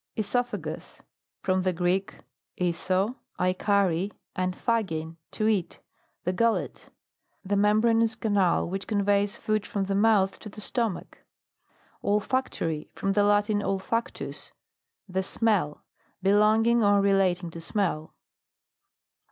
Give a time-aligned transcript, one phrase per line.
[0.17, 1.03] (ESOPHAGUS.
[1.43, 2.21] From the Greek,
[2.59, 5.79] oiso, I carry, and phagein, to eat.
[6.23, 6.89] The gullet.
[7.45, 11.19] The membranous canal which conveys food from the mouth to the stomach.
[12.01, 12.89] OLFACTORY.
[12.95, 14.53] From the Latin olfactus,
[15.07, 15.83] the smell.
[16.23, 18.15] Belonging or relating to smell.